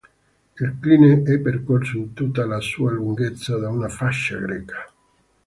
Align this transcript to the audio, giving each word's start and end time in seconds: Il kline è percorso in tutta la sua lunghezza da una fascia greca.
Il 0.61 0.77
kline 0.79 1.21
è 1.21 1.39
percorso 1.39 1.95
in 1.97 2.13
tutta 2.13 2.43
la 2.47 2.59
sua 2.59 2.89
lunghezza 2.89 3.57
da 3.59 3.69
una 3.69 3.87
fascia 3.87 4.35
greca. 4.39 4.91